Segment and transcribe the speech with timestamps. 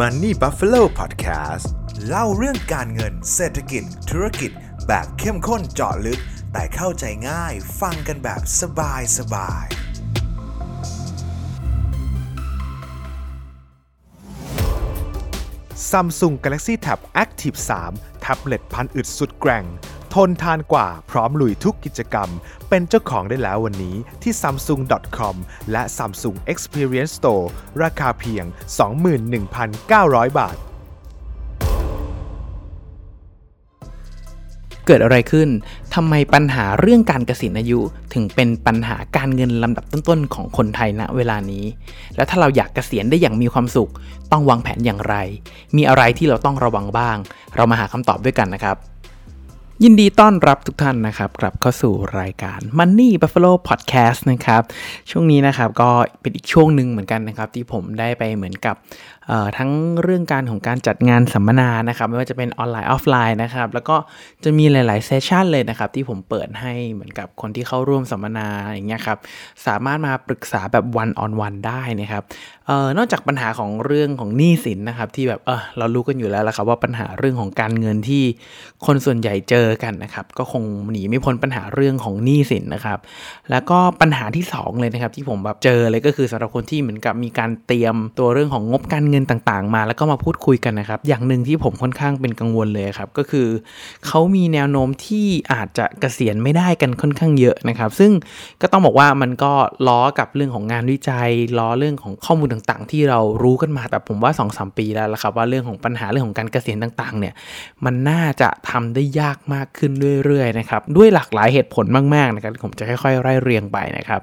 [0.00, 1.66] Money Buffalo Podcast
[2.06, 4.50] เล่าเรื่องการเงินเศรษฐกิจ ธุรกิจ
[4.86, 6.20] แบบเข้มข้นเจาะลึก
[6.52, 9.66] แต่เข้าใจง่ายฟังกันแบบสบายสบาย
[15.90, 17.58] Samsung Galaxy Tab Active
[17.90, 19.64] 3 แท็บเล็ตพันอึดสุดแกร่ง
[20.14, 22.28] ทนทานกว่าพร้อมลุยทุกกิจกรรม
[22.68, 25.36] เป็นเจ้าของได้แล้ววันนี้ที่ samsung.com
[25.72, 27.46] และ Samsung Experience Store
[27.82, 28.44] ราคาเพียง
[29.20, 30.56] 21,900 บาท
[34.86, 35.48] เกิดอะไรขึ้น
[35.94, 37.80] ทำไมปัญหาเรื่องการเกษียณอายุ
[38.14, 41.64] ถึงเป็นปัญหาการเงินลำดับต้นๆ ของคนไทยณเวลานี้
[42.16, 43.90] แล้วถ้าเราอยากเกษียณได้อย่างมีความสุข
[44.32, 45.14] ต้องวางแผนอย่างไร
[45.76, 47.16] มีอะไรที่เราต้องระวังบ้าง
[47.56, 48.76] เรามาหาคำตอบด้วยกันนะครับ
[49.84, 54.62] ยินดีต้อนรับทุกท่านนะครับกลับเข้าสู่รายการ Money Buffalo Podcast นะครับ
[55.10, 58.74] ช่วงนี้นะครับก็เป็นอีกช่วงหนึ่งเหมือนกันนะครับ ที่ผมได้ไปเหมือนกับ
[59.58, 59.70] ทั้ง
[60.02, 63.96] เรื่องการของการจัดงานสัมมนานะครับไม่ว่าจะเป็นออนไลน์ออฟไลน์นะครับแล้วก็
[64.44, 69.18] จะมีหลายๆเซสชันเลยนะครับที่ผมเปิดให้เหมือนกับคนที่เข้าร่วมสัมมนาอย่างเงี้ยครับ
[69.66, 72.22] สามารถมาปรึกษาแบบ one on one ได้นะครับ
[72.66, 78.22] เอ่อนอกจากปัญหาของเรื่องของหนี้สินนะครับที่แบบเออเรารู้กันอยู่แล้วละครับว่าปัญหาเรื่องของการเงินที่
[78.86, 82.98] คนส่วนใหญ่เจอกันนะครับก็คงหนีไม่พ้นปัญหาเรื่องของหนี้สินนะครับ
[83.50, 93.48] แล้วก็ปัญหาที่สองเลยนะครับที่ผมแบบเจอเลยก็คือสำหรับคนที่เหมือนกับมีการเตรียมตัวเรื่องของงบการเงินต่างๆ มาแล้วก็มาพูดคุยกันนะครับ อย่างหนึ่งที่ผมค่อนข้างเป็นกังวลเลยครับก็คือ
[94.06, 98.12] เขามีแนวโน้มที่อาจจะเกษียณไม่ได้กันค่อนข้างเยอะนะครับ ซึ่ง
[98.62, 99.52] ก็ต้องบอกว่ามันก็
[99.88, 107.34] ล้อกับเรื่องของงานวิจัย ล้อเรื่องของข้อมูลต่างๆ ที่เรารู้กันมาแต่ผมว่า2อสปีแล้วละครับว่าเรื่องของปัญหาเรื่องของการเกษียณต่างๆเนี่ย
[107.84, 109.92] มันน่าจะทำได้ยากมากขึ้น
[110.24, 114.20] เรื่อยๆนะครับด้วยหลากหลายเหตุผลมากๆนะครับผมจะค่อยๆไล่เรียงไปนะครับ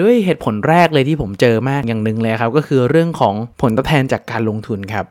[0.00, 5.06] ด้วยเหตุผลแรกเลยที่ผมเจอมากอย่างหนึ่งเลยครับก็คือเรื่องของผลตอบแทแทนจากการลงทุนครับ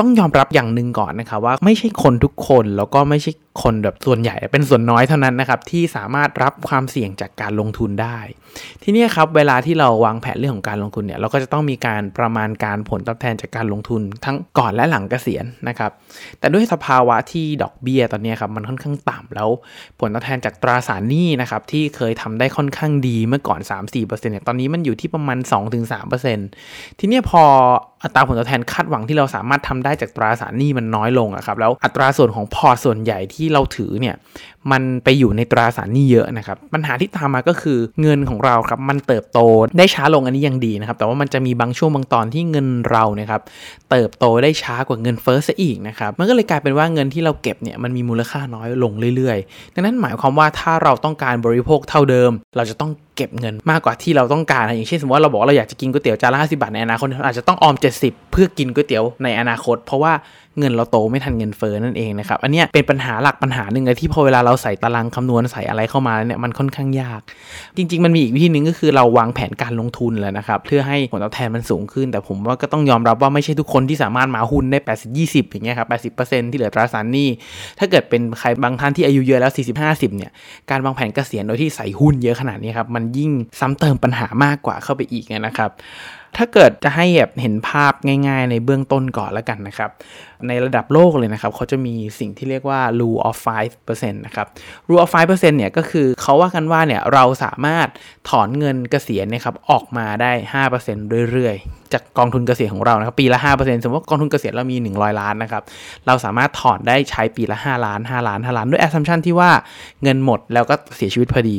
[0.00, 3.30] ต้องยอมรับอย่างหนึ่งก่อนนะคะว่าไม่ใช่คนทุกคนแล้วก็ไม่ใช่
[3.62, 8.18] คนแบบส่วนใหญ่เป็นส่วนน้อยเท่านั้นนะครับ ที่สามารถรับความเสี่ยงจากการลงทุนได้
[8.82, 15.90] ทีนี้ครับเวลาที่เราวางแผนเรื่องของการลงทุนเนี่ยเราก็จะต้องมีการประมาณการผลตอบแทนจากการลงทุนทั้งก่อนและหลังเกษียณนะครับ
[16.38, 19.48] แต่ด้วยสภาวะที่ดอกเบี้ยตอนนี้ครับมันค่อนข้างต่ำแล้ว
[20.00, 25.38] ผลตอบแทนจากตราสารหนี้นะครับที่เคยทำได้ค่อนข้างดีเมื่อก่อน 3-4%เนี่ยตอนนี้มันอยู่ที่ประมาณ
[26.18, 27.42] 2-3%ทีนี้พอ
[28.04, 34.14] อัตราผลตอบแทนคาดหวังที่เราสามารถทำได้จากตราสารหนี้มันน้อยลงอะครับแล้วอัตราส่วนของพอร์ตส่วนใหญ่ที่ที่เราถือเนี่ย
[34.72, 39.38] มันไปอยู่ในตราสารหนี้เยอะนะครับปัญหาที่ตามมาก็คือเงินของเราครับมันเติบโต
[39.78, 43.42] ได้ช้าลงอันนี้ยังดีนะครับ แต่ว่ามันจะมีบางช่วงบางตอนที่เงินเราเนี่ยครับ
[43.90, 60.12] เติบโตได้ช้ากว่าเงินเฟ้อซะอีกนะครับมันก็เลยกลายเป็นว่าเงินที่เราเก็บเนี่ยมันมีมูลค่าน้อยลงเรื่อยๆ ดังนั้นหมายความว่าถ้าเราต้องการบริโภคเท่าเดิม เราจะต้องเก็บเงินมากกว่าที่เราต้องการอย่างเช่นสมมติว่าเราบอกเราอยากจะกินก๋วยเตี๋ยวจานละห้าสิบาทในอนาคตอาจจะต้องออม 70 เพื่อกินก๋วยเตี๋ยวในอนาคต เพราะว่า
[60.58, 67.20] เงินเราโตไม่ทันเงินเฟ้อนั่นเองนะครับอันนี้เป็นปัญหาหลักปัญหาหนึ่งเลยที่พอเวลาเราใส่ตารางคำนวณใส่อะไรเข้ามาเนี่ยมันค่อนข้างยาก
[67.76, 77.28] จริง ๆ มันมีอีกวิธีหนึ่งก็คือเราวางแผนการลงทุนแล้วนะครับเพื่อให้ผลตอบแทนมันสูงขึ้น แต่ผมว่าก็ต้องยอมรับว่าไม่ใช่ทุกคนที่สามารถมาหุ้นได้ 80 20 อย่างเงี้ยครับ80%ที่เหลือตราสารหนี้
[77.78, 80.32] ถ้าเกิดเป็นใครบางท่านที่อายุเยอะแล้ว 40 50เนี่ย
[80.70, 85.70] การวางแผนเกษียณโดยที่ใส่หุ้นเยอะขนาดนี้ครับมันยิ่งซ้ำเติมปัญหามากกว่าเข้าไปอีกนะครับ
[86.36, 87.92] ถ้าเกิดจะให้แบบเห็นภาพ
[88.28, 89.90] ง่าย ๆ ในเบื้องต้นก่อนแล้วกันนะครับ
[90.48, 93.36] ในระดับโลกเลยนะครับ เขาจะมีสิ่งที่เรียกว่า rule of
[93.78, 94.46] 5%นะครับ
[94.88, 97.88] rule of 5%เนี่ยก็คือเขาว่ากันว่าเนี่ยเราสามารถ
[98.28, 105.62] ถอนเงินเกษียณนะครับออกมาได้ 5%เรื่อยๆ จากกองทุนเกษียณของเรานะครับปีละ 5%สมมติว่ากองทุนเกษียณเรามี 100 ล้านนะครับ
[106.06, 109.50] เราสามารถถอนได้ใช้ปีละ 5 ล้าน 5 ล้าน 5 ล้าน ด้วย assumption ที่ว่า
[110.02, 111.58] เงินหมดแล้วก็เสียชีวิตพอดี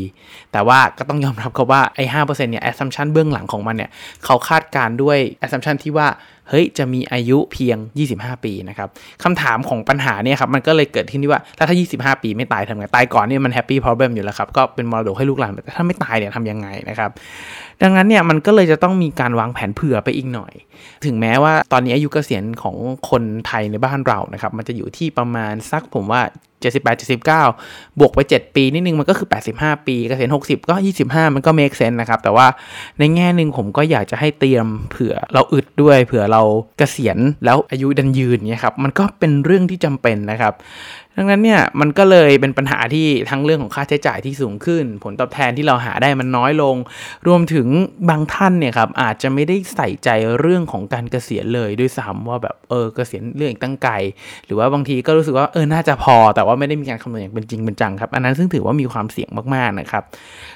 [0.52, 3.90] แต่ว่าก็ต้องยอมรับครับว่าไอ้5%เนี่ย assumption เบื้องหลังของมันเนี่ย
[4.26, 6.08] เขาคาดการด้วย assumption ที่ว่า
[6.50, 7.78] เฮ้ยจะมีอายุเพียง
[8.12, 8.90] 25 ปีนะครับ
[9.24, 17.10] คำถามของปัญหาเนี่ยครับมันก็เลยเกิดขึ้นที่ว่าถ้าถ้า 25 ปีไม่ตายทำไงตายก่อนเนี่ยมันแฮปปี้พ r เบ e m อยู่แล้วครับก็เป็นมรดกให้ลูกหลานแต่ถ้าไม่ตายเนี่ยทำยังไงนะครับ
[17.82, 20.54] ดังนั้นเนี่ยมันก็เลยจะต้องมีการวางแผนเผื่อไปอีกหน่อย
[21.06, 22.76] ถึงแม้ว่าตอนนี้อายุเกษียณของ
[23.10, 26.22] คนไทยในบ้านเรานะครับมันจะอยู่ที่ประมาณสักผมว่า
[26.74, 29.28] 78 79 บวกไป 7 ปีนิดนึงมันก็คือ
[29.58, 30.76] 85 ปีเกษียณ60 ก็
[31.06, 32.48] 25 มันก็ make sense นะครับ แต่ว่า
[33.00, 36.42] ในแง่หนึ่งผมก็อยากจะให้เตรียมเผื่อเราอึดด้วย เผื่อเรา
[36.78, 40.54] เกษียณแล้วอายุดันยืนเนี่ยครับ มันก็เป็นเรื่องที่จำเป็นนะครับ
[41.18, 46.76] ดังนั้นเนี่ยมันก็เลยเป็นปัญหาที่ทั้งเรื่องของค่าใช้จ่ายที่สูงขึ้น ผลตอบแทนที่เราหาได้มันน้อยลง
[47.28, 47.68] รวมถึง
[48.10, 50.10] บางท่านเนี่ยครับอาจจะไม่ได้ใส่ใจ
[50.40, 53.94] เรื่องของการเกษียณเลยด้วยซ้ำว่าแบบเออเกษียณเรื่องอีกตั้งไกล
[54.46, 60.04] หรือว่าบางทีก็รู้สึกว่าเออน่าจะพอแต่ว่าไม่ได้มีการคำนวณอย่างเป็นจริงเป็นจังครับ อันนั้นซึ่งถือว่ามีความเสี่ยงมากๆนะครับ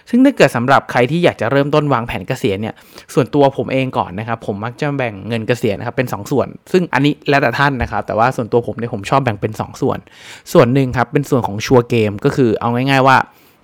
[0.10, 2.75] ซึ่งถ้าเกิดสำหรับใครที่อยากจะเริ่มต้นวางแผนเกษียณเนี่ย
[3.13, 10.00] ส่วนตัวผมเองก่อนนะครับ ผมมักจะแบ่งเงินเกษียณนะครับเป็น 2 ส่วน ซึ่งอันนี้แล้วแต่ท่านนะครับ แต่ว่าส่วนตัวผมเนี่ยผมชอบแบ่งเป็น 2 ส่วน
[10.54, 13.18] ส่วนหนึ่งครับเป็นส่วนของชัวร์เกมก็คือเอาง่าย ๆว่า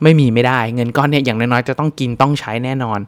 [0.03, 2.99] ไม่มีไม่ได้เงินก้อนเนี่ยอย่างน้อยๆจะต้องกินต้องใช้แน่นอน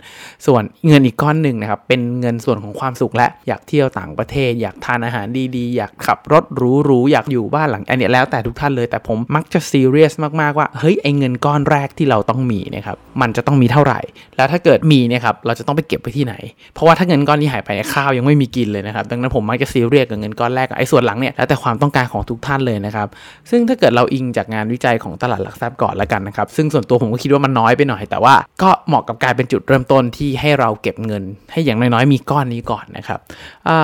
[0.45, 14.00] ส่วนเงินอีกก้อนหนึ่งนะครับเป็นเงินส่วนของความสุขและอยากเที่ยวต่างประเทศ อยากทานอาหารดีๆ อยากขับรถหรูๆอยากอยู่บ้านหลังอันนี้แล้วแต่ทุกท่านเลยแต่ผมมักจะซีเรียสมากๆว่าเฮ้ยไอเงินก้อนแรกที่เราต้องมีนะครับมันจะต้องมีเท่าไหร่
[14.38, 16.36] แล้วถ้าเกิดมีเนี่ยครับเราจะต้องไปเก็บไว้ที่ไหน
[16.74, 23.07] เพราะว่าถ้าเงินก้อนนี้หายไปข้าวยังไม่มีกินเลยนะครับดังนั้นผมมักจะซีเรียสกับเงินก้อนแรกไอ้ส่วนหลังเนี่ยแล้วแต่ความต้องการของทุกท่านเลยนะครับ
[23.50, 33.19] ซึ่งถ้าเกิดเราอิงจากงานวิจัยของตลาดหลักทรัพย์ก่อนล้วกันนะครับซึ่งส่วนตัวผมก็คิดว่ามันน้อยไปหน่อย แต่ว่าก็เหมาะกับการเป็นจุดเริ่มต้นที่ให้เราเก็บเงิน ให้อย่างน้อยๆมีก้อนนี้ก่อนนะครับ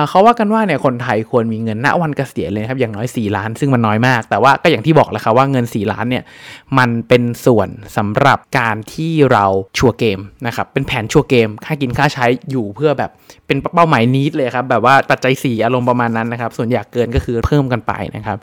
[0.08, 6.24] เขาว่ากันว่าเนี่ยคนไทยควรมีเงินณวันเกษียณเลยครับอย่างน้อย 4 ล้าน ซึ่งมันน้อยมาก แต่ว่าก็อย่างที่บอกแล้วครับว่าเงิน 4 ล้านเนี่ย
[6.78, 9.44] มันเป็นส่วนสำหรับการที่เรา
[9.78, 13.10] ชัวร์เกมนะครับเป็นแผนชัวร์เกมค่ากินค่าใช้อยู่เพื่อแบบ
[13.46, 18.38] เป็นเป้าหมายนิดเลยครับแบบว่าปัจจัย4อารมณ์ประมาณนั้นนะครับส่วนอยากเกินก็คือเพิ่มกันไปนะครับ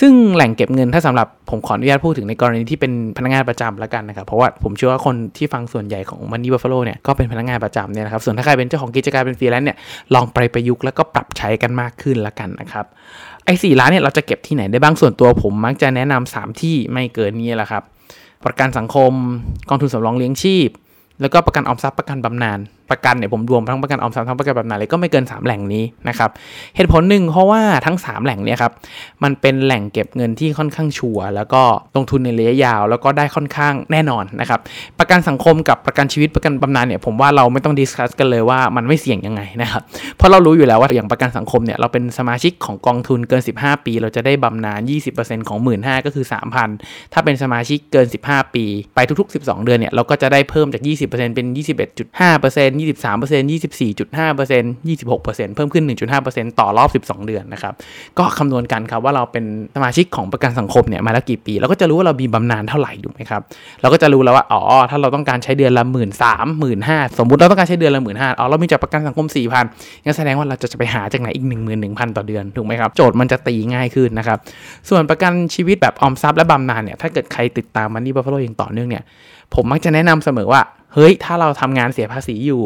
[0.00, 9.78] ซึ่งแหล่งเก็บเงินถ้าสำหรับผมขออนุญาตพูดถึงในกรณีที่เป็นพนักงานประจำแล้วกันนะครับ เพราะว่าผมเชื่อว่าคนที่ฟังส่วนใหญ่ของ Money Buffalo เนี่ยก็เป็นพนักงานประจำเนี่ยนะครับ ส่วนถ้าใครเป็นเจ้าของกิจการเป็นฟรีแลนซ์เนี่ย
[10.14, 12.86] ลองไปประยุกต์แล้วก็ปรับใช้กันมากขึ้นละกันนะครับ
[13.44, 17.82] ไอ้สี่ล้านเนี่ยเราจะเก็บที่ไหนได้บ้างส่วนตัวผมมักจะแนะนำ3ที่ไม่เกินนี้แหละครับ
[18.46, 19.12] ประกันสังคม
[19.68, 20.68] กองทุนสำรองเลี้ยงชีพ
[21.20, 22.58] แล้วก็ประกันออมทรัพย์ประกันบำนาญ
[22.90, 26.30] ประกันเนี่ยผมรวมทั้งประกันออมทรัพย์ทั้งประกันแบบบำนาญเลยก็ไม่เกิน 3 แหล่งนี้นะครับ
[26.76, 28.72] เหตุผลหนึ่งเพราะว่าทั้ง 3 แหล่งเนี่ยครับ
[29.22, 31.62] มันเป็นแหล่งเก็บเงินที่ค่อนข้างชัวร์แล้วก็
[31.96, 34.60] ลงทุนในระยะยาว แล้วก็ได้ค่อนข้างแน่นอนนะครับ
[34.98, 39.82] ประกันสังคมกับประกันชีวิตประกันบำนาญเนี่ยผมว่าเราไม่ต้องดิสคัสกันเลยว่ามันไม่เสี่ยงยังไงนะครับ
[40.16, 44.80] เพราะเรารู้อยู่แล้วว่าอย่างประกันสังคมเนี่ยเราเป็นสมาชิกของกองทุนเกิน 15 ปี เราจะได้บำนาญ
[45.14, 46.26] 20%ของ1 5ื่นก็คือ
[46.68, 48.64] 3,000 ถ้าเป็นสมาชิกเกิน 15 ปี
[48.94, 51.46] ไปทุก ๆ 12 เดือนเนี่ยเราก็จะได้เพิ่มจาก 20%เป็น
[52.16, 55.84] 21.5% 23% 24.5% 26%เพิ่มขึ้น
[56.22, 57.74] 1.5%ต่อรอบ12เดือนนะครับ
[58.18, 59.44] ก็คำนวณกันครับว่าเราเป็น
[59.76, 63.42] สมาชิกของประกันสังคมเนี่ยมาแล้วกี่ปี เราก็จะรู้ว่าเรามีบำนาญเท่าไหร่ถูกไหมครับ
[63.80, 64.60] เราก็จะรู้แล้วว่า อ๋อ
[64.90, 69.64] ถ้าเราต้องการใช้เดือนละหมื่นสามหมื่นห้าสมมติเราต้องการใช้เดือนละหมื่นห้าอ๋อ เรามีจากประกันสังคม4ี่พัน
[70.04, 74.38] งั้นแสดงว่าเราจะไปหาจากไหนอีก1 1 0 0 0ต่อเดือนถูกไหมครับ โจทย์มันจะตีง่ายขึ้นนะครับ
[74.88, 79.02] ส่วนประกันชีวิตแบบออมทรัพย์และบำนาญเนี่ย ถ้าเกิดใครติดตามมันนี่บัฟฟโลอย่างต่อเนื่องเนี่ย
[79.54, 80.60] ผมมักจะแนะนำเสมอว่า
[80.94, 82.62] เฮ้ยถ้าเราทำงานเสียภาษีอยู่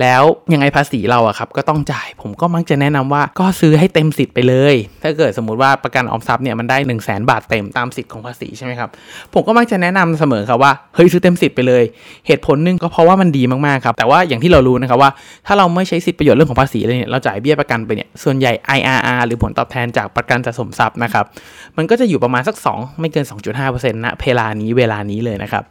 [0.00, 0.22] แล้ว
[0.52, 8.90] ยังไงภาษีเราอะครับก็ต้องจ่ายผมก็มักจะแนะนำว่าก็ซื้อให้เต็มสิทธิ์ไปเลย ถ้าเกิดสมมติว่าประกันออมทรัพย์เนี่ยมันได้ 1 0 0 0 0แบาทเต็มตามสิทธิ์ของภาษีใช่ไหมครับ
[9.34, 11.84] ผมก็มักจะแนะนำเสมอครับว่าเฮ้ยซื้อเต็มสิทธิ์ไปเลย
[12.26, 15.10] เหตุผลหนึ่งก็เพราะว่ามันดีมากๆครับแต่ว่าอย่างที่เรารู้นะครับว่า
[15.46, 21.24] ถ้าเราไม่ใช้สิทธิประโยชน์เรื่องของภาษีเลยเนี่ยเราจ่ายเบี้ยประกันไปเนี่ยส่วนใหญ่ IRR หรือผลตอบแทนจากประกันสะสมทรัพย์นะครับ
[21.76, 25.64] มันก็จะอยู่ประมาณสัก 2 ไม่เกิน 2.5%ณเวลานี้เวลานี้เลยนะครับ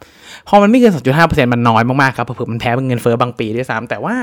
[0.48, 0.92] พอมันไม่เกิน
[1.22, 4.16] 2.5%มันน้อยมากๆครับเผื่อมันแพ้เป็นเงินเฟ้อบางปีด้วยซ้ำแต่ว่า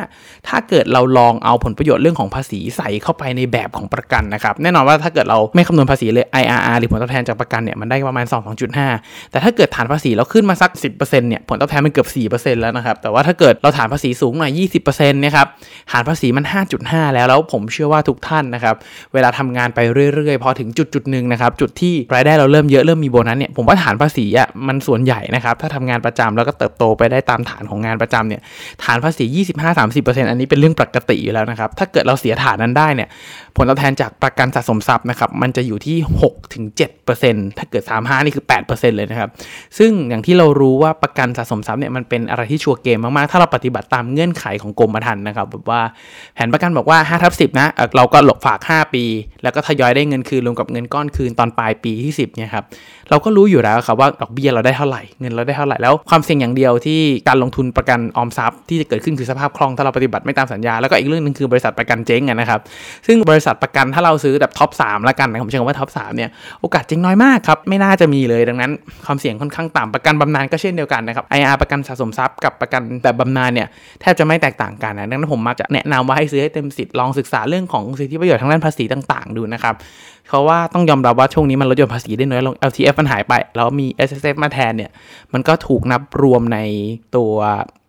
[0.48, 8.36] ถ้าเกิดเราลองเอาผลประโยชน์เรื่องของภาษีใส่เข้าไปในแบบของประกันนะครับแน่นอนว่าถ้าเกิดเราไม่คำนวณภาษีเลย IRR หรือผลตอบแทนจากประกันเนี่ยมันได้ประมาณ2
[8.82, 14.52] 2.5แต่ถ้าเกิดฐานภาษีเราขึ้นมาสัก 10%เนี่ยผลตอบแทนมันเกือบ 4%แล้วนะครับแต่ว่าถ้าเกิดเราฐานภาษีสูงหน่อย
[14.84, 15.48] 20%เนี่ยครับ
[15.92, 16.46] ฐานภาษีมัน
[16.80, 18.76] 5.5 แล้วแล้วผมเชื่อว่าทุกท่านนะครับ
[19.14, 19.80] เวลาทำงานไป
[20.14, 28.42] เรื่อยๆพอถึงจุดจุดหนึ่งนะครับจุดที่รายได้เราเริ่มเยอะเริ่มมีโบนัสเนี่ยผมว่าฐานภาษีอะมันส่วนใหญ่นะครับถ้าทำงานประจำแล้วก็เติบโตไปได้ตามฐานของงานประจำเนี่ย
[28.84, 29.26] ฐานภาษี
[29.78, 33.10] 25-30%อันนี้เป็นเรื่องปกติอยู่แล้วนะครับ ถ้าเกิดเราเสียฐานนั้นได้เนี่ย
[33.56, 35.98] ผลตอบแทนจากประกันสะสมทรัพย์นะครับมันจะอยู่ที่
[36.78, 39.30] 6-7%ถ้าเกิด 35 นี่คือ 8%เลยนะครับ
[39.78, 45.82] ซึ่งอย่างที่เรารู้ว่าประกันสะสมทรัพย์เนี่ยมันเป็นอะไรที่ชัวร์เกมมากๆ ถ้าเราปฏิบัติตามเงื่อนไขของกรมธรรม์นะครับแบบว่า
[46.36, 49.04] แผนประกันบอกว่า5ทับ10นะเราก็หลบฝาก 5 ปี
[49.44, 52.66] แล้วก็ทยอยได้เงินคืนรวมกับเงินก้อนคืนตอนปลายปีที่ 10เนี่ยครับ
[53.10, 62.60] เราก็รู้อยู่แล้วครับว่าดอกเบี้ยเราได้เท่าไหร่เงินเราได้เท่าไหร่แล้วความเสี่ยงอย่างเดียวที่การลงทุนประกันออมทรัพย์ที่จะเกิดขึ้นคือสภาพคล่องถ้าเราปฏิบัติไม่ตามสัญญา แล้วก็อีกเรื่องนึงคือบริษัทประกันเจ๊งนะครับ
[63.08, 66.30] ซึ่งบริษัทประกันถ้าเราซื้อแบบ top 3แล้วกันนะผมเชื่อว่า top 3เนี่ย
[66.62, 68.72] โอกาสเจ๊งน้อยมากครับไม่น่าจะมีเลยดังนั้น
[69.06, 73.68] ความเสี่ยงค่อนข้างต่ำประกันบำนาญก็เช่นเดียวกันนะครับ IRR ประกันสะสมทรัพย์กับประกันแบบบำนาญเนี่ย
[74.02, 79.76] แทบจะไม่แตกต่างกันนะดังนั้นผมมักจะแนะนำว่าให้ซื้อให้เต็มสิทธิ์ลองศึกษาเรื่องของสิทธิประโยชน์ทางด้านภาษีต่าง ๆ ดูนะครับ
[80.32, 84.92] เพราะว่าต้องยอมรับว่าช่วงนี้มันลดหย่อนภาษีได้น้อยลง LTF มันหายไป แล้วมี S S F มาแทนเนี่ย
[85.34, 86.60] มันก็ถูกนับรวมใน
[87.16, 87.34] ตัว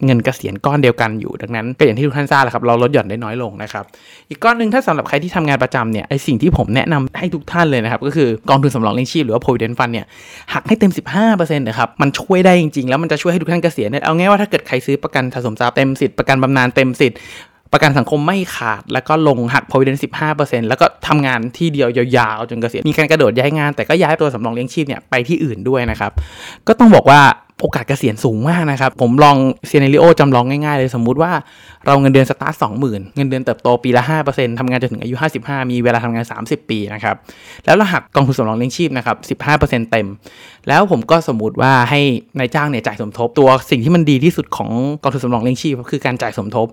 [0.04, 3.84] เงินเกษียณก้อนเดียวกันอยู่ ดังนั้นก็อย่างที่ทุกท่านทราบแหละครับ เราลดหย่อนได้น้อยลงนะครับ
[4.28, 10.06] อีกก้อนหนึ่งถ้าสำหรับใครที่ทำงานประจำเนี่ย ไอสิ่งที่ผมแนะนำให้ทุกท่านเลยนะครับ ก็คือกองทุนสำรองเลี้ยงชีพหรือว่า provident fund เนี่ย
[10.52, 17.18] หักให้เต็ม 15%นะครับ มันช่วยได้จริงๆ แล้วมันจะช่วยให้ทุกท่านเกษียณเนี่ยเอาง่ายว่าถ้าเกิดใครซื้อประกันสะสมทรัพย์เต็มสิทธิ์ประกันบำนาญเต็มสิทธิ์
[17.72, 20.00] ประกันสังคมไม่ขาด แล้วก็ลงหัก provident
[20.32, 26.12] 15%แล้วก็ทำงานที่เดียวยาวๆ จนเกษียณมีการกระโดดย้ายงาน แต่ก็ย้ายตัวสำรองเลี้ยงชีพเนี่ยไปที่อื่นด้วยนะครับ
[26.66, 27.20] ก็ต้องบอกว่า
[27.60, 29.36] โอกาสเกษียณสูงมากนะครับ ผมลอง
[29.66, 31.32] เซียนริโอจำลองง่ายๆเลยสมมุติว่า
[31.86, 37.16] เราเงินเดือนสตาร์ทสองหมื่นเงินเดือนเติบโตปีละ5%ทำงานจนถึงอายุ 55 มีเวลาทำงาน 30 ปีนะครับ
[37.64, 40.06] แล้วเราหักกองทุนสำรองเลี้ยงชีพนะครับ 15%เต็ม
[40.68, 42.00] แล้วผมก็สมมติว่าให้
[42.38, 44.70] นายจ้างเนี่ยจ่ายสมทบตัวสิ่งที่มันดีที่สุดของ
[45.02, 46.66] กองทุนสำรองเลี้ยงชีพคือการจ่ายสมทบ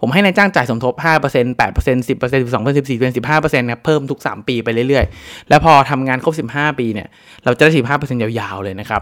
[0.00, 7.08] ผมให้นายจ้างจ่ายสมทบ 5% 8% 10% 12% 14% 15%ครับเพิ่มทุก 3 ปีไปเรื่อยๆ แล้วพอทำงานครบ 15 ปีเนี่ย
[7.44, 9.00] เราจะได้ 15%ยาวๆเลยนะครับ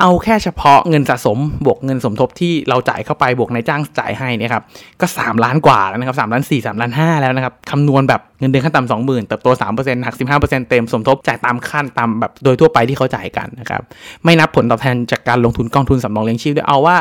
[0.00, 4.62] เอาแค่เฉพาะเงินสะสมบวกเงินสมทบที่เราจ่ายเข้าไปบวกนายจ้างจ่ายให้นี่ครับ
[5.00, 13.82] ก็3ล้านกว่าแล้วนะครับ3ล้าน4 3ล้าน5แล้วนะครับคำนวณแบบเงินเดือนขั้นต่ำ20,000เติบโต3%หัก15%เต็มสมทบจ่ายตามขั้นตามแบบโดยทั่วไปที่เขาจ่ายกันนะครับ
[14.24, 16.96] ไม่นับผลตอบแทนจากการลงทุนกองทุนสำรองเลี้ยงชีพด้วยเอาว่า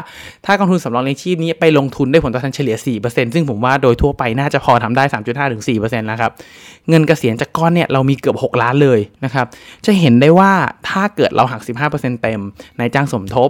[0.45, 6.31] ถ้ากองทุนสำรองเลี้ยงชีพนี้ไปลงทุนได้ผลตอบแทนเฉลี่ย4%ซึ่งผมว่าโดยทั่วไปน่าจะพอทำได้3.5ถึง4%แล้วครับ
[6.89, 9.45] เงินเกษียณจากก้อนเนี่ยเรามีเกือบ6ล้านเลยนะครับ
[9.85, 10.51] จะเห็นได้ว่า
[10.89, 12.41] ถ้าเกิดเราหัก15%เต็ม
[12.79, 13.49] นายจ้างสมทบ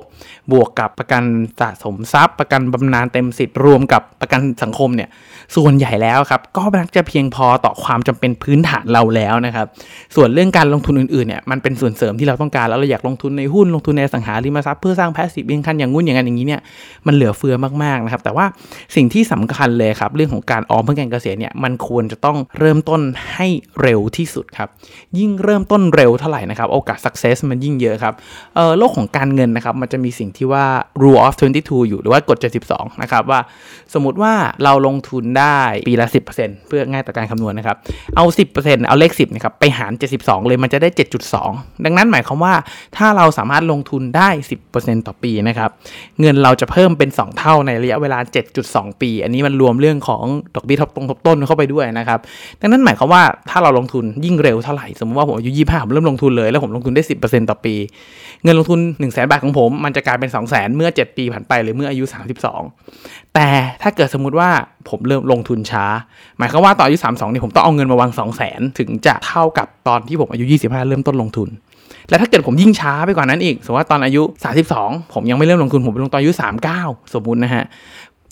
[0.51, 1.23] บวกกับประกัน
[1.61, 5.09] สะสมทรัพย์ ประกันบำนาญเต็มสิทธิ์รวมกับประกันสังคมเนี่ย
[5.55, 9.67] ส่วนใหญ่แล้วครับก็มักจะเพียงพอต่อความจำเป็นพื้นฐานเราแล้วนะครับ
[10.15, 16.61] ส่วนเรื่องการลงทุนอื่นๆเนี่ยมันเป็นส่วนเสริมที่เราต้องการแล้วเราอยากลงทุนในหุ้นลงทุนในอสังหาริมทรัพย์เพื่อสร้าง passive income อย่างงุ่นอย่างนั้นอย่างนี้เนี่ย
[17.07, 18.45] มันเหลือเฟือมากๆนะครับแต่ว่า
[18.95, 23.01] สิ่งที่สำคัญเลยครับเรื่องของการออมเพื่อการเกษียณเนี่ยมันควรจะต้องเริ่มต้น
[23.33, 23.47] ให้
[23.81, 24.69] เร็วที่สุดครับ
[25.19, 28.13] ยิ่งเริ่มต้นเร็วเท่าไหร่นะครับโอกาส success มันยิ่งเยอะครับ
[28.55, 30.65] เออโลกของการเงินนะครับมันจะมีสิ่งที่ว่า
[31.01, 32.37] rule of 22 อยู่หรือว่ากฎ
[32.69, 33.39] 72 นะครับว่า
[33.93, 37.77] สมมติว่าเราลงทุนได้ปีละ 10%เพื่อง่ายต่อการคำนวณนะครับ
[38.15, 38.25] เอา
[38.55, 40.89] 10%เอาเลข 10นะครับไปหาร 72 เลยมันจะได้
[41.37, 42.53] 7.2 ดังนั้นหมายความว่า
[42.97, 44.29] ถ้าเราสามารถลงทุนได้
[44.69, 45.69] 10%ต่อปีนะครับ
[46.21, 48.19] เงินเราจะเพิ่มเป็น 2 เท่าในระยะเวลา
[48.59, 50.23] 7.2 ปี อันนี้มันรวมเรื่องของ
[50.55, 52.19] ดอกเบี้ยทบตรงทบต้นเข้าไปด้วยนะครับ
[52.61, 57.75] ดังนั้นหมายความว่าถ้าเราลงทุนยิ่งเร็วเท่าไหร่ สมมติว่าผมอายุ 25 ผมเริ่มลงทุนเลยแล้วผมลงทุนได้ 10%ต่อปี
[58.43, 61.17] เงินลงทุน 1 0 0 0 0แบาทของผม มันจะกลายเป็น 2 0 0 0 0 0 เมื่อ 7
[61.17, 62.03] ปีผ่านไปหรือเมื่ออายุ
[62.69, 63.47] 32 แต่
[63.81, 64.49] ถ้าเกิดสมมมติว่า
[64.89, 65.85] ผมเริ่มลงทุนช้า
[66.37, 71.49] หมายความว่าตอนอายุ 32นี่ผมต้องเอาเงินมาวาง 2 0 0 0 0 0ถึงจะเท่ากับตอนที่ผมอายุ 25 เริ่มต้นลงทุน
[72.09, 76.31] และถ้าเกิดผมยิ่งช้าไปกว่านั้นอีก สมมติว่าตอนอายุ 32 ผมยังไม่เริ่มลงทุนผมไปลงตอนอายุ
[76.73, 77.63] 39 สมมุตินะฮะ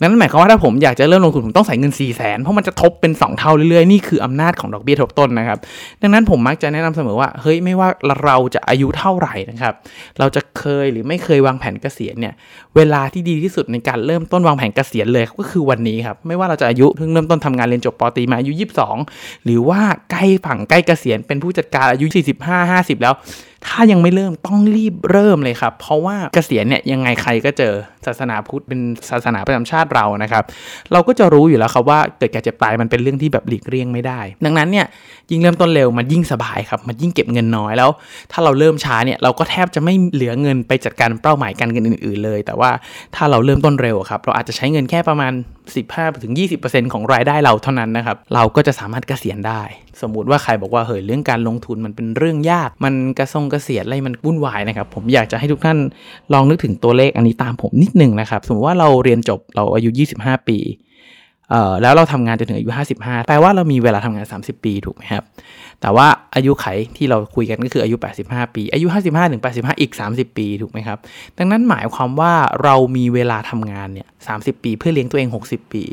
[0.00, 5.58] นั้นหมายความว่าถ้าผมอยากจะเริ่มลงทุนผมต้องใส่เงิน4 0 0แสนเพราะมันจะทบเป็น 2 เท่าเรื่อยๆ นี่คืออำนาจของดอกเบี้ยทบต้นนะครับ
[6.02, 7.88] ดังนั้นผมมักจะแนะนำเสมอว่าเฮ้ยไม่ว่า
[8.24, 9.74] เราจะอายุเท่าไหร่นะครับ
[10.18, 12.34] เราจะเคยหรือไม่เคยวางแผนเกษียณเนี่ย
[12.76, 18.52] เวลาที่ดีที่สุดในการเริ่มต้นวางแผนเกษียณเลยก็คือวันนี้ครับไม่ว่าเราจะอายุเพิ่งเริ่มต้นทำงานเรียนจบปตีมาอายุ
[18.98, 22.06] 22 หรือว่าใกล้ฝั่งใกล้เกษียณเป็นผู้จัดการอายุ
[22.40, 23.14] 45 50 แล้ว
[23.68, 27.74] ถ้ายังไม่เริ่มต้องรีบเริ่มเลยครับ เพราะว่าเกษียณเนี่ยยังไงใครก็เจอ
[28.06, 28.80] ศาสนาพุทธเป็น
[29.10, 30.44] ศาสนาประจำชาติเรานะครับ
[30.92, 34.86] เราก็จะรู้อยู่แล้วครับว่าเกิดแก่เจ็บตายมันเป็นเรื่องที่แบบหลีกเลี่ยงไม่ได้ ดังนั้นเนี่ย
[35.30, 37.90] ยิ่งเริ่มต้นเร็วมันยิ่งสบายครับมันยิ่งเก็บเงินน้อยแล้ว
[38.32, 42.70] ถ้าเราเริ่มช้าเนี่ยเราก็แทบจะไม่เหลือเงินไปจัดการเป้าหมายการเงินอื่น ๆ เลย แต่ว่า
[43.14, 45.32] ถ้าเราเริ่มต้นเร็วครับเราอาจจะใช้เงินแค่ประมาณ
[46.12, 49.62] 15-20%ของรายได้เราเท่านั้นนะครับเราก็จะสามารถเกษียณได้
[50.02, 55.78] สมมุติว่าใครบอกว่าเฮ้ยเรื่องการลงทุนมันเป็นเรื่องยาก มันกระทรงเกษียณอะไรมันวุ่นวายนะครับ ผมอยากจะให้ทุกท่าน
[56.32, 60.58] ลองนึกถึงตัวเลขอันนี้ตามผมนิดนึงนะครับ สมมติว่าเราเรียนจบเราอายุ 25 ปี
[61.50, 65.24] เอ่อแล้วเราทำงานจนถึงอายุ 55 แปลว่าเรามีเวลาทำงาน 30 ปีถูกไหมครับ
[65.80, 67.96] แต่ว่าอายุไขที่เราคุยกันก็คืออายุ
[68.26, 70.98] 85 ปี อายุ 55ถึง85 อีก 30 ปีถูกไหมครับ
[71.38, 72.32] ดังนั้นหมายความว่า
[72.62, 75.84] เรามีเวลาทำงานเนี่ย 30 ปีเพื่อเลี้ยงตัวเอง 60 ปี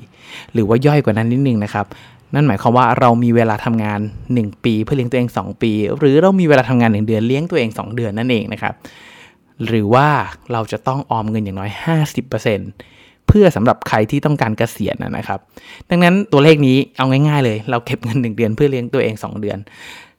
[0.54, 1.86] หรือว่าย่อยกว่านั้นนิดนึงนะครับ
[2.34, 4.00] นั่นหมายความว่าเรามีเวลาทำงาน
[4.32, 8.74] 1 ปีเพื่อเลี้ยงตัวเอง 2 ปี หรือเรามีเวลาทำงาน 1 เดือนเลี้ยงตัวเอง 2 เดือนนั่นเองนะครับ
[9.68, 10.08] หรือว่า
[10.52, 11.72] เราจะต้องออมเงินอย่างน้อย
[12.50, 15.40] 50%เพื่อสำหรับใครที่ต้องการเกษียณนะครับ
[15.90, 19.58] ดังนั้นตัวเลขนี้เอาง่ายๆเลย เราเก็บเงิน 1 เดือนเพื่อเลี้ยงตัวเอง 2 เดือน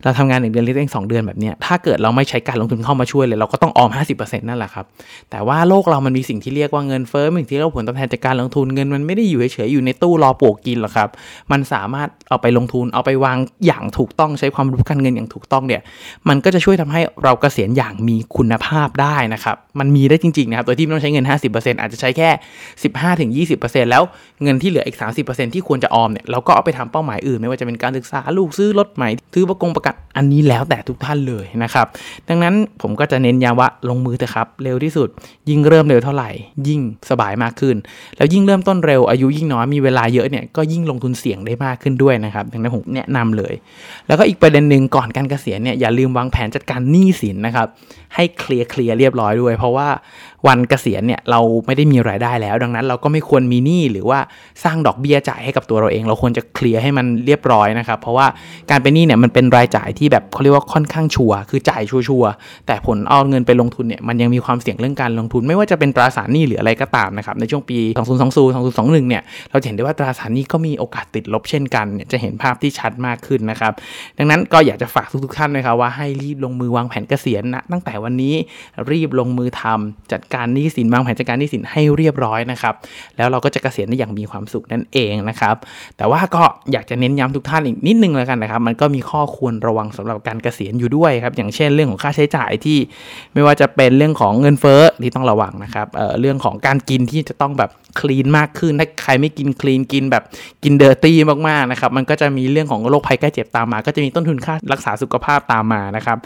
[0.05, 4.85] เราทำงานหนึ่งเดือนเลี้ยงเองสองเดือนแบบนี้ถ้าเกิดเราไม่ใช้การลงทุนเข้ามาช่วยเลย เราก็ต้องออม 50%นั่นแหละครับ
[5.31, 11.09] แต่ว่าโลกเรามันมีสิ่งที่เรียกว่าเงินเฟ้อสิ่งที่เรียกว่าผลตอบแทนจากการลงทุนเงินมันไม่ได้อยู่เฉยๆอยู่ในตู้รอปลวกกินหรอกครับ
[11.53, 15.83] มันสามารถเอาไปลงทุนเอาไปวางอย่างถูกต้องใช้ความรู้การเงินอย่างถูกต้องเนี่ย
[16.29, 22.31] มันก็จะช่วยทำให้เราเกษียณอย่างมีคุณภาพได้นะครับ มันมีได้จริงๆนะครับโดยที่ไม่ต้องใช้เงิน 50%อาจจะใช้แค่
[23.55, 24.03] 15-20%แล้ว
[24.43, 31.87] เงินที่เหลืออีก 30%ที่ควรจะออมเนี่ยเราก็เอาไปทำเป้าหมายอื่นไม่ว่าจะเป็นการศึกษาลูกซื้อรถใหม่ซื้อประกงประกันอันนี้แล้วแต่ทุกท่านเลยนะครับ
[32.29, 35.09] ดังนั้นผมก็จะเน้นย้ำว่าลงมือเถอะครับ เร็วที่สุด
[35.49, 36.31] ยิ่งเริ่มเร็วเท่าไหร่
[36.69, 36.81] ยิ่ง
[37.11, 37.77] สบายมากขึ้น
[38.17, 43.55] แล้วยิ่งเริ่มต้นเร็วอายุยิ่งน้อยมีเวลาเยอะเนี่ยก็ยิ่งลงทุนเสี่ยงได้มากขึ้นด้วยนะครับ ดังนั้นผมแนะนำเลย
[44.07, 47.69] แล้วก็อีกประเด็นหนึ่งก่อนการเกษียณเนี่ยอย่าลืมวางแผนจัดการหนี้สินนะครับ
[48.15, 49.89] ให้เคลียร์เคลียร์เรียบร้อยด้วย เพราะว่า
[50.47, 54.19] วันเกษียณเนี่ยเราไม่ได้มีรายได้แล้ว ดังนั้นเราก็ไม่ควรมีหนี้หรือว่า
[54.65, 58.27] สร้างดอกเบี้ยจ่ายให้กับตัวเราเอง เราควรจะเคลียร์ให้มันเรียบร้อยนะครับ เพราะว่า
[58.71, 73.73] การเป็นหนี้เนี่ยมันเป็นรายจ่ายที่แบบเขาเรียกว่าค่อนข้างชัวร์คือจ่ายชัวร์ๆแต่ผลเอาเงินไปลงทุนเนี่ยมันยังมีความเสี่ยงเรื่องการลงทุน ไม่ว่าจะเป็นตราสารหนี้หรืออะไรก็ตามนะครับในช่วงปี 2020 2021 เนี่ยเราเห็นได้ว่าตราสารหนี้ก็มีโอกาสติดลบเช่นกันเนี่ยจะเห็นภาพที่ชัดมากขึ้นนะครับ
[74.19, 78.35] ดังนั้นก็อยากจะฝากทุกๆท่านนะครับว่าให้รีบลงมือวางแผนเกษียณนะตั้งแต่วันนี้
[78.91, 82.75] รีบลงมือทำจัดการหนี้สินวางแผนจัดการหนี้สินให้เรียบร้อยนะครับ
[83.17, 85.57] แล้วเราก็จะเกษียณได้อย่างมีความสุขนั่นเองนะครับ
[85.97, 92.79] แต่ว่าก็อยากจะเน้นย้ำทุกท่านอีกนิดนึงแล้วกันนะครับ มันก็มีข้อควรระวังสำหรับการเกษียณอยู่ด้วยครับอย่างเช่นเรื่องของค่าใช้จ่ายที่
[93.35, 97.71] ไม่ว่าจะเป็นเรื่องของเงินเฟ้อที่ต้องระวังนะครับเเรื่องของการกินที่จะต้องแบบ
[98.01, 100.25] คลีนมากขึ้นถ้าใครไม่กินคลีนกินแบบ
[100.62, 101.17] กินเดอร์ตี้
[101.49, 106.19] มากๆนะครับมันก็จะมีเรื่องของโรคภัยใกล้เจ็บตามมา ก็จะมีต้นทุนค่ารักษาสุขภาพตามมานะครับ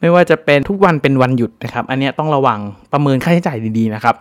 [0.00, 2.58] ไม่ว่าจะเป็นทุกวันเป็นวันหยุดนะครับอันนี้ต้องระวัง
[2.92, 3.47] ประเมินค่าใช้จ่าย
[3.78, 4.14] ดีๆนะครับ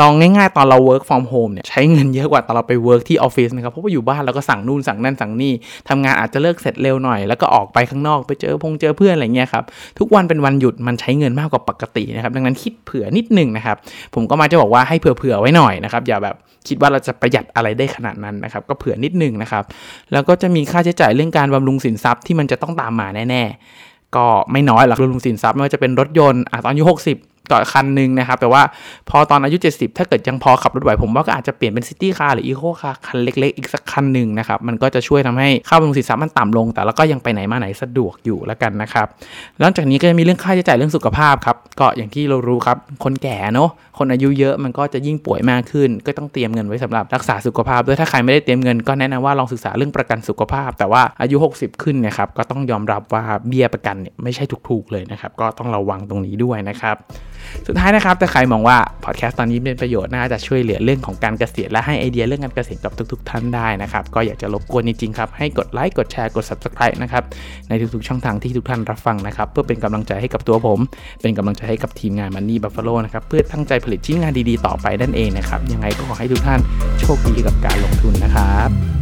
[0.00, 5.52] ลองง่ายๆ ตอนเรา work from home เนี่ยใช้เงินเยอะกว่าตอนเราไป work ที่ออฟฟิศนะครับเพราะว่าอยู่บ้านเราก็สั่งนู่นสั่งนั่นสั่งนี่
[5.88, 9.64] ทำงานอาจจะเลิกเสร็จเร็วหน่อย แล้วก็ออกไปข้างนอกไปเจอพงเจอเพื่อนอะไรเงี้ยครับ
[9.98, 13.76] ทุกวันเป็นวันหยุดมันใช้เงินมากกว่าปกตินะครับดังนั้นคิดเผื่อนิดนึงนะครับ
[14.14, 16.36] ผมก็มาจะบอกว่าให้เผื่อๆไว้หน่อยนะครับอย่าแบบ
[16.68, 19.64] คิดว่าเราจะประหยัดอะไรได้ขนาดนั้นนะครับก็เผื่อนิดนึงนะครับ
[20.12, 23.42] แล้วก็จะมีค่าใช้จ่ายเรื่องการบำรุงสินทรัพย์ที่มันจะต้องตามมาแน่
[23.80, 28.62] ๆ ก็ไม่น้อยหรอกบำรุงสินทรัพย์ไม่ว่าจะเป็นรถยนต์อะตอนอายุ60 ต่อคันหนึ่งนะครับ แต่ว่า
[29.10, 39.06] พอตอนอายุ 70 ถ้าเกิดยังพอขับรถไหวผมว่าก็อาจจะเปลี่ยนเป็น city car หรือ eco car คันเล็กๆ อีกสักคันหนึ่งนะครับ มันก็จะช่วยทำให้ค่าบำรุงสินทรัพย์มันต่ำลง แต่แล้วก็ยังไปไหนมาไหนสะดวกอยู่แล้วกันนะครับ
[39.58, 56.96] แล้วจากนี้ก็จะมีเรื่องค่าใช้จ่ายเรื่องสุขภาพครับก็อย่างที่เรารู้ครับคนแก่เนาะคนอายุเยอะมันก็จะยิ่งป่วยมากขึ้น ก็ต้องเตรียมเงินไว้สำหรับรักษาสุขภาพด้วยถ้าใครไม่ได้เตรียมเงินก็แนะนำว่าลองศึกษาเรื่องประกันสุขภาพ แต่ว่าอายุ 60 ขึ้นเนี่ยครับก็ต้องยอมรับว่าเบี้ยประกันเนี่ยไม่ใช่ถูกๆเลยนะครับก็ต้องระวังตรงนี้ด้วยนะครับ
[57.66, 67.24] สุดท้ายนะครับถ้าใครมองว่าพอดแคสต์ตอนนี้เป็นประโยชน์น่าจะช่วยเหลือเรื่องของการเกษียณและให้ไอเดียเรื่องการเกษียณกับทุก ๆ ท่านได้นะครับก็อยากจะรบกวนจริงๆครับให้กดไลค์กดแชร์กด subscribe นะครับ
[67.68, 70.80] ในทุกๆช่องทางที่ทุกท่านรับฟังนะครับเพื่อเป็นกำลังใจให้กับตัวผม
[71.22, 76.60] เป็นกำลังใจให้กับทีมงานมันนี่บัฟฟาโลนะครับเพื่อตั้งใจผลิตชิ้นงานดีๆ ต่อไปนั่นเองนะครับยังไงก็ขอให้ทุกท่าน
[77.00, 78.99] โชคดีกับการลงทุนนะครับ